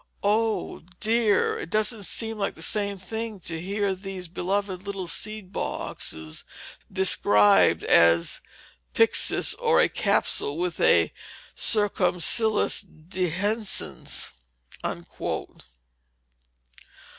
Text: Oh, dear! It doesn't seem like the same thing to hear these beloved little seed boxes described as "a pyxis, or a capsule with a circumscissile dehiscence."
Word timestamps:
Oh, 0.23 0.79
dear! 0.99 1.59
It 1.59 1.69
doesn't 1.69 2.05
seem 2.05 2.39
like 2.39 2.55
the 2.55 2.63
same 2.63 2.97
thing 2.97 3.39
to 3.41 3.61
hear 3.61 3.93
these 3.93 4.27
beloved 4.27 4.81
little 4.81 5.05
seed 5.05 5.51
boxes 5.53 6.43
described 6.91 7.83
as 7.83 8.41
"a 8.43 8.97
pyxis, 8.97 9.53
or 9.59 9.79
a 9.79 9.87
capsule 9.89 10.57
with 10.57 10.79
a 10.81 11.13
circumscissile 11.53 12.83
dehiscence." 13.09 14.33